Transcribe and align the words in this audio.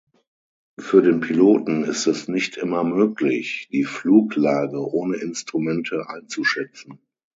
Für 0.79 1.03
den 1.03 1.19
Piloten 1.19 1.83
ist 1.83 2.07
es 2.07 2.27
nicht 2.27 2.57
immer 2.57 2.83
möglich, 2.83 3.69
die 3.71 3.83
Fluglage 3.83 4.79
ohne 4.83 5.17
Instrumente 5.17 6.09
einzuschätzen. 6.09 6.97